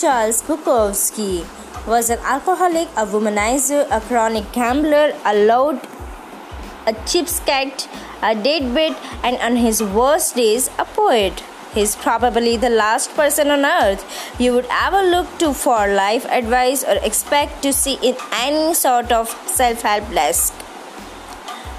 Charles 0.00 0.42
Bukowski 0.42 1.44
was 1.84 2.08
an 2.08 2.20
alcoholic, 2.20 2.86
a 2.96 3.04
womanizer, 3.04 3.84
a 3.90 4.00
chronic 4.00 4.52
gambler, 4.52 5.12
a 5.24 5.34
lout, 5.34 5.82
a 6.86 6.92
cheapskate, 6.92 7.88
a 8.22 8.32
deadbeat, 8.36 8.96
and 9.24 9.36
on 9.38 9.56
his 9.56 9.82
worst 9.82 10.36
days, 10.36 10.70
a 10.78 10.84
poet. 10.84 11.42
He's 11.74 11.96
probably 11.96 12.56
the 12.56 12.70
last 12.70 13.10
person 13.16 13.50
on 13.50 13.64
earth 13.64 14.04
you 14.38 14.52
would 14.52 14.68
ever 14.70 15.02
look 15.02 15.26
to 15.38 15.52
for 15.52 15.88
life 15.88 16.24
advice 16.26 16.84
or 16.84 16.96
expect 17.02 17.60
to 17.64 17.72
see 17.72 17.98
in 18.00 18.16
any 18.32 18.74
sort 18.74 19.10
of 19.10 19.28
self 19.46 19.82
help 19.82 20.08
desk. 20.10 20.54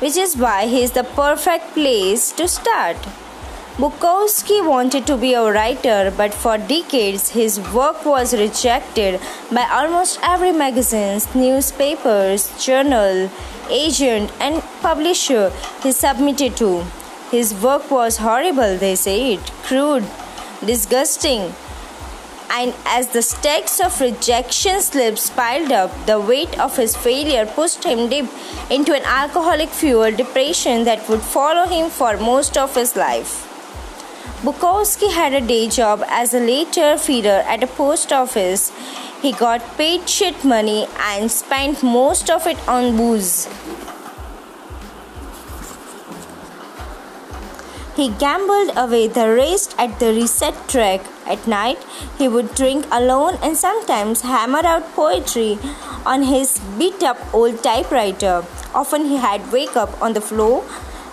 Which 0.00 0.16
is 0.16 0.38
why 0.38 0.68
he's 0.68 0.92
the 0.92 1.04
perfect 1.04 1.74
place 1.74 2.32
to 2.32 2.48
start. 2.48 2.96
Bukowski 3.78 4.66
wanted 4.66 5.06
to 5.06 5.18
be 5.18 5.34
a 5.34 5.52
writer, 5.52 6.10
but 6.16 6.32
for 6.32 6.56
decades 6.56 7.28
his 7.28 7.60
work 7.74 8.06
was 8.06 8.32
rejected 8.32 9.20
by 9.52 9.68
almost 9.70 10.18
every 10.22 10.50
magazine, 10.50 11.20
newspapers, 11.34 12.48
journal, 12.64 13.28
agent, 13.68 14.32
and 14.40 14.62
publisher 14.80 15.52
he 15.82 15.92
submitted 15.92 16.56
to. 16.56 16.84
His 17.30 17.52
work 17.52 17.90
was 17.90 18.16
horrible, 18.16 18.78
they 18.78 18.94
said, 18.94 19.40
crude, 19.64 20.06
disgusting. 20.64 21.52
And 22.50 22.72
as 22.86 23.08
the 23.08 23.20
stacks 23.20 23.78
of 23.78 24.00
rejection 24.00 24.80
slips 24.80 25.28
piled 25.28 25.70
up, 25.70 25.90
the 26.06 26.18
weight 26.18 26.58
of 26.58 26.78
his 26.78 26.96
failure 26.96 27.44
pushed 27.44 27.84
him 27.84 28.08
deep 28.08 28.24
into 28.70 28.94
an 28.94 29.02
alcoholic 29.04 29.68
fueled 29.68 30.16
depression 30.16 30.84
that 30.84 31.06
would 31.10 31.20
follow 31.20 31.66
him 31.66 31.90
for 31.90 32.16
most 32.16 32.56
of 32.56 32.74
his 32.74 32.96
life. 32.96 33.52
Bukowski 34.46 35.10
had 35.10 35.34
a 35.34 35.40
day 35.40 35.68
job 35.68 36.04
as 36.06 36.32
a 36.32 36.38
letter 36.38 36.96
feeder 36.96 37.38
at 37.52 37.64
a 37.64 37.66
post 37.66 38.12
office. 38.12 38.70
He 39.20 39.32
got 39.32 39.60
paid 39.76 40.08
shit 40.08 40.44
money 40.44 40.86
and 41.00 41.28
spent 41.28 41.82
most 41.82 42.30
of 42.30 42.46
it 42.46 42.56
on 42.68 42.96
booze. 42.96 43.48
He 47.96 48.08
gambled 48.20 48.70
away 48.76 49.08
the 49.08 49.28
rest 49.34 49.74
at 49.80 49.98
the 49.98 50.14
reset 50.14 50.54
track. 50.68 51.00
At 51.26 51.48
night, 51.48 51.84
he 52.16 52.28
would 52.28 52.54
drink 52.54 52.86
alone 52.92 53.38
and 53.42 53.56
sometimes 53.56 54.20
hammer 54.20 54.64
out 54.64 54.92
poetry 54.94 55.58
on 56.04 56.22
his 56.22 56.60
beat 56.78 57.02
up 57.02 57.18
old 57.34 57.64
typewriter. 57.64 58.44
Often 58.72 59.06
he 59.06 59.16
had 59.16 59.50
wake 59.50 59.74
up 59.74 60.00
on 60.00 60.12
the 60.12 60.20
floor, 60.20 60.62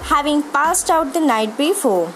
having 0.03 0.43
passed 0.43 0.91
out 0.91 1.15
the 1.15 1.19
night 1.19 1.57
before. 1.57 2.13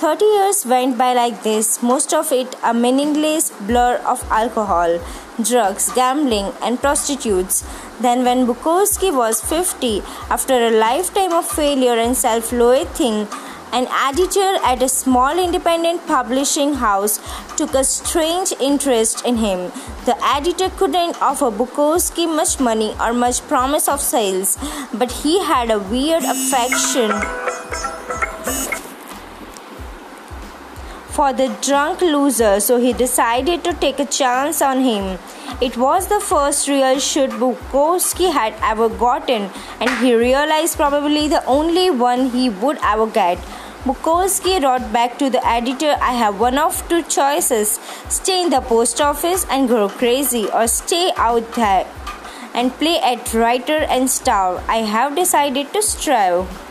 Thirty 0.00 0.24
years 0.24 0.64
went 0.64 0.96
by 0.96 1.12
like 1.12 1.42
this, 1.42 1.82
most 1.82 2.14
of 2.14 2.32
it 2.32 2.56
a 2.64 2.72
meaningless 2.72 3.50
blur 3.66 3.96
of 4.12 4.22
alcohol, 4.32 4.98
drugs, 5.42 5.92
gambling, 5.92 6.54
and 6.62 6.80
prostitutes. 6.80 7.62
Then, 8.00 8.24
when 8.24 8.46
Bukowski 8.46 9.14
was 9.14 9.42
50, 9.42 10.00
after 10.30 10.54
a 10.54 10.70
lifetime 10.70 11.34
of 11.34 11.46
failure 11.46 11.98
and 12.04 12.16
self 12.16 12.50
loathing, 12.50 13.28
an 13.74 13.88
editor 14.06 14.56
at 14.64 14.82
a 14.82 14.88
small 14.88 15.38
independent 15.38 16.06
publishing 16.06 16.72
house 16.74 17.20
took 17.58 17.74
a 17.74 17.84
strange 17.84 18.54
interest 18.58 19.26
in 19.26 19.36
him. 19.36 19.70
The 20.06 20.16
editor 20.24 20.70
couldn't 20.70 21.20
offer 21.20 21.50
Bukowski 21.50 22.26
much 22.26 22.58
money 22.58 22.94
or 22.98 23.12
much 23.12 23.42
promise 23.42 23.86
of 23.86 24.00
sales, 24.00 24.56
but 24.94 25.12
he 25.12 25.44
had 25.44 25.70
a 25.70 25.78
weird 25.78 26.24
affection 26.24 27.10
for 31.20 31.34
the 31.34 31.48
drunk 31.60 32.00
loser, 32.00 32.58
so 32.66 32.76
he 32.82 32.92
decided 32.94 33.62
to 33.62 33.72
take 33.80 33.98
a 34.00 34.06
chance 34.06 34.62
on 34.62 34.78
him. 34.80 35.18
It 35.66 35.76
was 35.76 36.06
the 36.12 36.18
first 36.28 36.66
real 36.66 36.98
shoot 36.98 37.34
Bukowski 37.42 38.30
had 38.36 38.54
ever 38.68 38.88
gotten, 39.02 39.50
and 39.80 39.90
he 40.02 40.14
realized 40.14 40.78
probably 40.78 41.24
the 41.28 41.42
only 41.56 41.90
one 41.90 42.30
he 42.36 42.48
would 42.62 42.78
ever 42.92 43.06
get. 43.18 43.36
Bukowski 43.84 44.54
wrote 44.62 44.88
back 44.94 45.18
to 45.18 45.28
the 45.28 45.44
editor 45.56 45.92
I 46.08 46.14
have 46.22 46.40
one 46.40 46.56
of 46.56 46.80
two 46.88 47.02
choices 47.02 47.78
stay 48.08 48.40
in 48.44 48.48
the 48.56 48.62
post 48.72 49.02
office 49.10 49.46
and 49.50 49.68
grow 49.68 49.90
crazy, 49.90 50.48
or 50.48 50.66
stay 50.68 51.12
out 51.18 51.52
there 51.60 51.86
and 52.54 52.72
play 52.78 52.98
at 53.12 53.34
writer 53.34 53.78
and 53.98 54.08
star. 54.08 54.64
I 54.68 54.78
have 54.96 55.14
decided 55.22 55.72
to 55.74 55.82
strive. 55.82 56.69